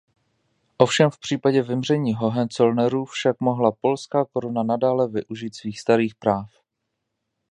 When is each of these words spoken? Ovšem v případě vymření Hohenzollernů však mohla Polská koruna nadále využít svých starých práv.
Ovšem 0.77 1.09
v 1.09 1.19
případě 1.19 1.61
vymření 1.63 2.13
Hohenzollernů 2.13 3.05
však 3.05 3.39
mohla 3.39 3.71
Polská 3.71 4.25
koruna 4.25 4.63
nadále 4.63 5.07
využít 5.07 5.55
svých 5.55 5.81
starých 5.81 6.15
práv. 6.15 6.49